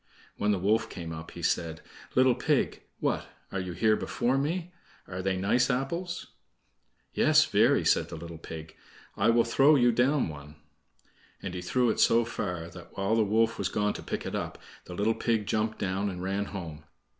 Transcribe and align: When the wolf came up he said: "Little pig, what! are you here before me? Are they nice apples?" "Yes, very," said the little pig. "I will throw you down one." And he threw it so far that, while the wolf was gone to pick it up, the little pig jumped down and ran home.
When 0.35 0.49
the 0.49 0.57
wolf 0.57 0.89
came 0.89 1.11
up 1.11 1.29
he 1.29 1.43
said: 1.43 1.81
"Little 2.15 2.33
pig, 2.33 2.81
what! 2.99 3.27
are 3.51 3.59
you 3.59 3.73
here 3.73 3.95
before 3.95 4.35
me? 4.35 4.73
Are 5.07 5.21
they 5.21 5.37
nice 5.37 5.69
apples?" 5.69 6.25
"Yes, 7.13 7.45
very," 7.45 7.85
said 7.85 8.09
the 8.09 8.15
little 8.15 8.39
pig. 8.39 8.75
"I 9.15 9.29
will 9.29 9.43
throw 9.43 9.75
you 9.75 9.91
down 9.91 10.27
one." 10.27 10.55
And 11.43 11.53
he 11.53 11.61
threw 11.61 11.91
it 11.91 11.99
so 11.99 12.25
far 12.25 12.67
that, 12.69 12.97
while 12.97 13.13
the 13.15 13.23
wolf 13.23 13.59
was 13.59 13.69
gone 13.69 13.93
to 13.93 14.01
pick 14.01 14.25
it 14.25 14.33
up, 14.33 14.57
the 14.85 14.95
little 14.95 15.13
pig 15.13 15.45
jumped 15.45 15.77
down 15.77 16.09
and 16.09 16.23
ran 16.23 16.45
home. 16.45 16.83